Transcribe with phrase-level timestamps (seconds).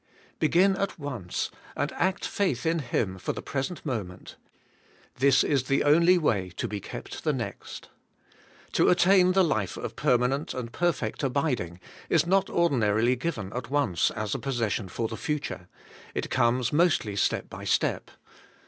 [0.39, 4.35] Begin at once and act faith in Him for the present moment:
[5.19, 7.87] this is the only way to be kept the next.
[8.71, 11.79] To attain the life of permanent and perfect abiding
[12.09, 15.67] is not ordinarily given at once as a possession for the future:
[16.15, 18.09] it comes mostly step by step.